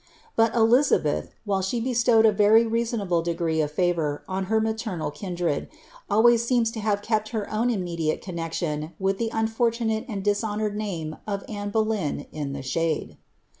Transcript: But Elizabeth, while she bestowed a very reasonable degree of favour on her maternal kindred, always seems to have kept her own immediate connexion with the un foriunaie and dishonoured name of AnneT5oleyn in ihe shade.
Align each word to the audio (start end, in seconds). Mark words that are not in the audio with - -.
But 0.35 0.55
Elizabeth, 0.55 1.35
while 1.45 1.61
she 1.61 1.79
bestowed 1.79 2.25
a 2.25 2.31
very 2.31 2.65
reasonable 2.65 3.21
degree 3.21 3.61
of 3.61 3.69
favour 3.71 4.23
on 4.27 4.45
her 4.45 4.59
maternal 4.59 5.11
kindred, 5.11 5.67
always 6.09 6.43
seems 6.43 6.71
to 6.71 6.79
have 6.79 7.03
kept 7.03 7.29
her 7.29 7.47
own 7.51 7.69
immediate 7.69 8.19
connexion 8.19 8.93
with 8.97 9.19
the 9.19 9.31
un 9.31 9.47
foriunaie 9.47 10.05
and 10.09 10.23
dishonoured 10.23 10.75
name 10.75 11.17
of 11.27 11.45
AnneT5oleyn 11.45 12.25
in 12.31 12.55
ihe 12.55 12.65
shade. 12.65 13.17